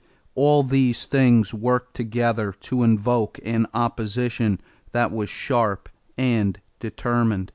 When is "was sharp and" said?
5.11-6.59